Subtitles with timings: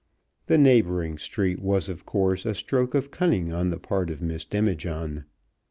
[0.47, 4.45] The "neighbouring" street was of course a stroke of cunning on the part of Miss
[4.45, 5.25] Demijohn.